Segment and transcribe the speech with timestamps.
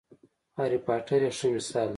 [0.57, 1.89] هرې پاټر یې ښه مثال دی.